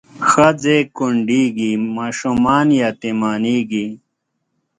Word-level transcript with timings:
ښځې 0.29 0.77
کونډېږي 0.97 1.71
ماشومان 1.97 2.67
یتیمانېږي 2.83 3.87